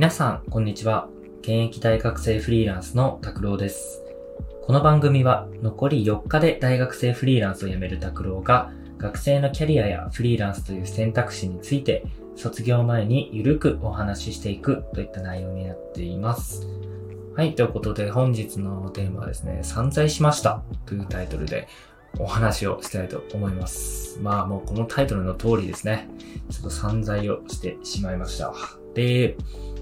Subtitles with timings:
[0.00, 1.10] 皆さん、こんにちは。
[1.42, 4.02] 現役大学生フリーランスの拓郎です。
[4.62, 12.02] この番組は、残り4日で大学生フリーランスを辞める拓郎が、学生のキャリアやフリーランスという選択肢について、
[12.34, 16.66] 卒業前にゆるくお話ししていくといった内容になっています。
[17.36, 21.68] はい、ということで本日のテーマはですね、散財しましたというタイトルで
[22.18, 24.18] お話をしたいと思います。
[24.22, 26.08] まあもうこのタイトルの通りですね、
[26.48, 28.54] ちょっと散財をしてしまいました。
[28.94, 29.36] で、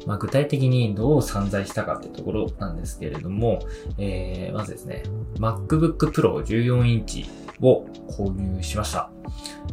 [0.08, 3.58] まあ、具体的にどう散財したかってところなんですけれども、
[3.98, 5.02] えー、まずですね、
[5.34, 7.28] MacBook Pro 14インチ
[7.60, 9.10] を購入しました。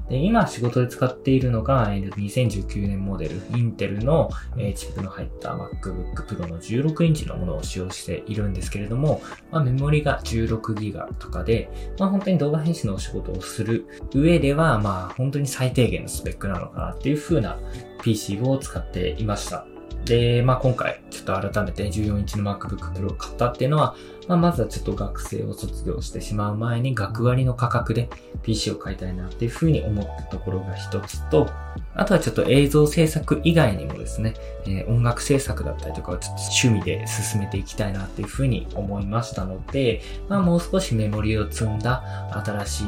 [0.09, 4.29] で今仕事で使っているのが2019年モデル、インテルの
[4.75, 17.57] チップの入った MacBook Pro の16インチのものを使用しているんですけれども、まあ、メモリが 16GB とかで、まあ、本当に動画編集のお仕事をする上では、まあ本当に最低限のスペックなのかなっていう風な
[18.03, 19.65] PC を使っていました。
[20.05, 23.95] で、まあ今回ちょっと改めて14インチの MacBook Pro を買ったっていうのは、
[24.27, 28.09] まあまずはちょっと学生を卒業してしまう前に学割の価格で
[28.43, 31.49] PC を買いたいなっていうふうに思ったところが一つと、
[31.93, 34.33] あとはちょっと映像制作以外にもですね、
[34.65, 42.03] えー音楽制作だったりとかをちょっと趣味で進めていきたいなっていうふうに思いましたので、まあもう少しメモリを積んだ
[42.45, 42.85] 新しい、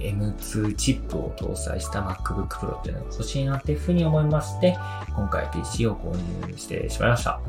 [0.00, 4.76] えー M2 チップを搭載した MacBook Pro っていうのが欲しいなっていうふうに思いまして、
[5.14, 7.40] 今回 PC を購入してしまいました。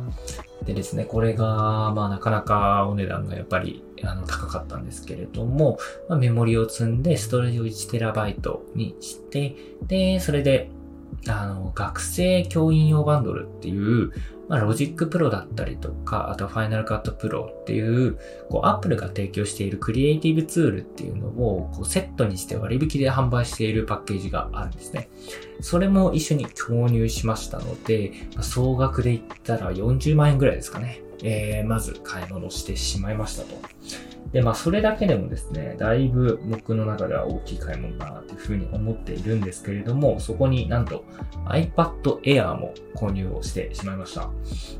[0.65, 5.79] でですね、これが、まあなかなかお値段がやっぱりあの高かったんですけれども、
[6.09, 9.55] まあ、メモリを積んでストレージを 1TB にして、
[9.87, 10.69] で、それで、
[11.27, 14.11] あの、学生教員用バンドルっていう、
[14.47, 18.17] まあ、 Logic Pro だったりとか、あとは Final Cut Pro っていう、
[18.49, 25.09] こう、アップルが提供しているクリエイティブツールっていうのを、こう、セットにして割引で販売しているパッケージがあるんですね。
[25.61, 31.01] それも一緒に購入しましたので、総額で言ったら40万円ぐらいですかね。
[31.21, 33.55] えー、まず買い物してしまいましたと。
[34.31, 41.03] で、まあ、それだけでもですね、だいぶ僕の中では大きい買い物だなというふうに思っているんですけれども、そこになんと
[41.45, 44.29] iPad Air も購入をしてしまいました。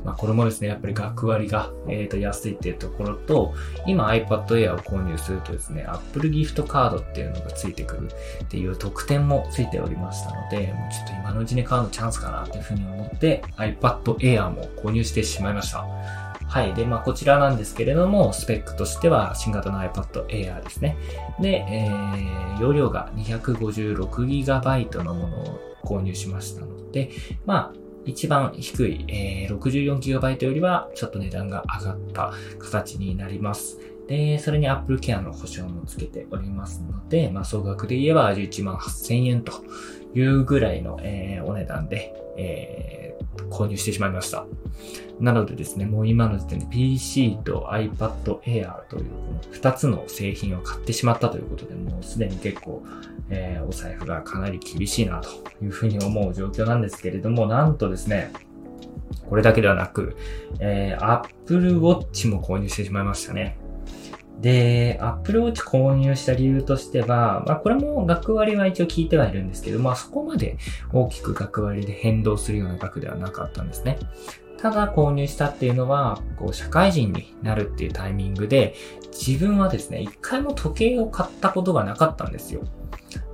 [0.04, 3.52] まあ、これもですね、やっぱり学割が、えー、と安いっていうところと、
[3.86, 8.08] 今 iPad Air を購入するとですね、Apple Gift カードっていうのがついてくる
[8.44, 16.29] っていう特典もついておりましたので、もうちょっと今のうちに買うのチャンスかなというふうに思って iPad Air も購入してしまいました。
[16.50, 16.74] はい。
[16.74, 20.96] で、まあ、こちらなんですけれども、スペックとしては、新型の iPad Air ですね。
[21.40, 27.10] で、えー、容量が 256GB のものを購入しましたので、
[27.46, 27.72] まあ、
[28.04, 33.78] 一番低い、えー、64GB よりは、ちょっと値段が上がった形になります。
[34.08, 39.52] で、それに Apple Care の保証もつけておりますので、まあ、総額で言えば11万8000円と
[40.16, 43.09] いうぐらいの、えーお値段で、えー
[43.50, 44.46] 購入してしまいました。
[45.20, 52.82] なのでですね、もう今の時点で PC と iPad Air というこの2つの製品を買ってしまったということで、もうすでに結構、
[53.28, 55.28] えーお財布がかなり厳しいなと
[55.62, 58.32] いうふうに思う状況なんですけれども、なんとですね、
[59.28, 60.16] これだけではなく、
[60.58, 63.58] えー Apple Watch も購入してしまいましたね。
[64.40, 70.56] で、Apple Watch 購入した理由としては、まあこれも学割は一応聞いてはいるんですけど、まあそこまで
[70.92, 73.98] 大きく学割で変動するような額ではなかったんですね。
[74.58, 78.74] ただ購入したっていうのは、こう社会人になるっていうタイミングで、
[79.12, 82.62] 自分はですね、一回も時計を買ったことがなかったんですよ。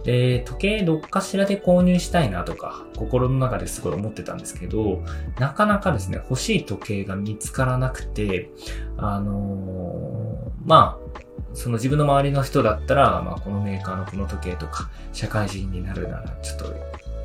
[0.06, 5.02] で、時計どっかしらで購入したいなとか、心の中ですごい思ってたんですけど、
[5.40, 8.48] なかなかですね、欲しい時計が見つからなくて、
[8.96, 11.20] あのーまあ、
[11.54, 16.66] その自分の周りの人だったら、まあ、このメーカーのこの時計とか、社会人になるなら、ちょっと、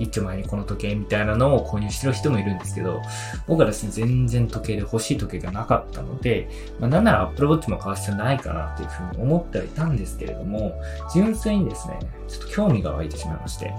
[0.02, 3.02] 一丁前にこの時計みたいなのを購入してる人もいるんですけど、
[3.48, 10.74] 僕はですね、全然時計で欲しい時計がなかったので、まあ、なんなら Apple Watch も買う必要ないかなっていうふうに思ってはいたんですけれども、
[11.14, 13.74] 純粋にですね、ちょっと興味が湧いてしまいまして、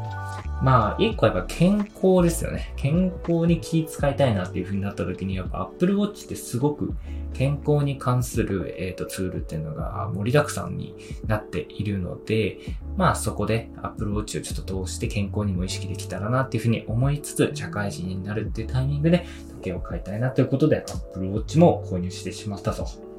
[0.62, 2.72] まあ、一個やっぱ健康ですよね。
[2.76, 6.94] 健康に気遣いたいなっていう風になった時に、やっぱ Apple Watch ってすごく
[7.34, 10.94] 健康に関する、えー、とツールっていうのが盛りだくさんに
[11.26, 12.58] なっているので、
[12.96, 23.11] まあそこで Apple Watch をちょっと通して健康にも意識できたらなっていうふうに思いつつ、社会人になるっていうタイミングで時計を買いたいなということで Apple Watch も購入してしまったと。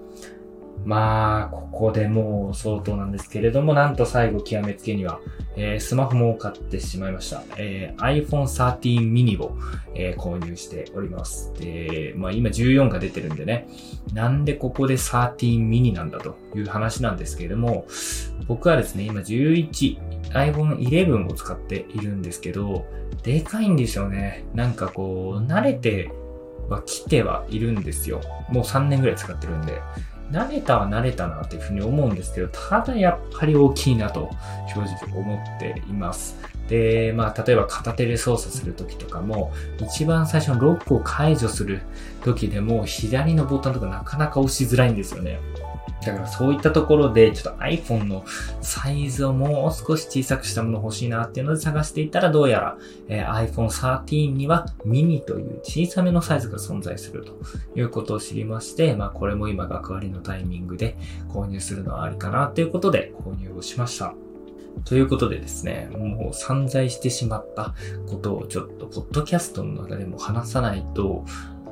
[0.85, 5.19] まあ、ここでもう相当なんですけれども、なんと最後極めつけには、
[5.55, 7.43] えースマホも買ってしまいました。
[7.57, 9.57] えー iPhone 13 mini を、
[9.95, 11.53] えー購入しております。
[11.53, 13.67] で、まあ今14が出てるんでね、
[14.13, 17.85] なんでここで13 mini なんだという話なんですけれども、
[18.47, 19.99] 僕はですね、今11、
[20.33, 22.85] iPhone 11を使っているんですけど、
[23.23, 24.43] でかいんですよね。
[24.53, 26.11] なんかこう、慣れて
[26.69, 28.21] は来てはいるんですよ。
[28.49, 29.81] もう3年ぐらい使ってるんで。
[30.31, 34.31] 慣れたは慣れたなっていうふうに思うんですけど、ただやっぱり大きいなと
[34.73, 36.37] 正直思っています。
[36.67, 41.81] で、まあ、例えば片手で操作するときとかも、一番最初のロックを解除する
[42.23, 45.39] ときでも、左のボタンとかなかなか押しづらいんですよね。
[46.05, 48.23] だからそういったところで、ちょっと iPhone の
[48.61, 52.77] サイズをもう少し小さくしたもの欲しいなっていうので探していたら、どうやら、
[53.07, 57.39] えー、iPhone 13にはミニという小さめのサイズが存在すると
[57.75, 60.97] いうことを知りまして、まあこれも今学割のタイミングで
[61.29, 64.13] 購入するのはありかなということで購入をしました。
[64.85, 67.73] ということでですね、もう散財してしまった
[68.07, 71.25] ことをちょっと、ポッドキャストの中でも話さないと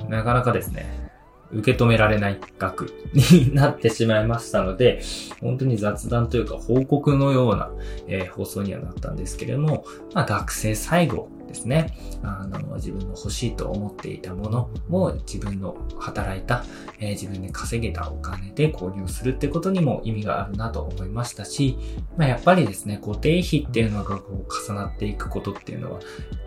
[0.08, 1.11] なかなかですね、
[1.52, 5.02] 受け止められない額になってしまいましたので、
[5.40, 7.70] 本当に雑談というか報告のような、
[8.06, 9.84] えー、放送にはなったんですけれども、
[10.14, 11.96] まあ、学生最後ですね。
[12.22, 16.64] あの、自分の欲しいと思っていたものを自分の働いた、
[16.98, 21.76] えー、自分で稼げたお金で購入するってことにも意味があるなと思いましたし、
[22.16, 26.00] まあ、やっぱりですね、固定費っていうのがこう重なっていくことっていうのは、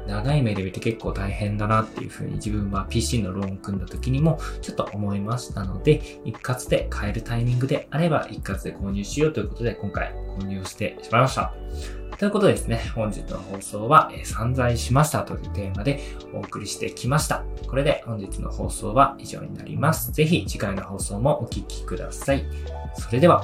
[0.07, 11.53] 長い目で見て結構大変だなっていうふうに自分は PC のローン組んだ時にもちょっと思いましたので、一括で買えるタイミングであれば一括で購入しようということで今回購入してしまいました。
[12.17, 15.99] ということでですね、本日の放送は、えー、散財しましたというテーマで
[16.33, 17.43] お送りしてきました。
[17.67, 20.11] これで本日の放送は以上になります。
[20.11, 22.45] ぜひ次回の放送もお聴きください。
[22.97, 23.43] それでは。